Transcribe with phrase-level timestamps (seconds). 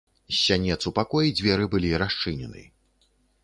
[0.29, 2.67] З сянец у пакой дзверы былі расчынены.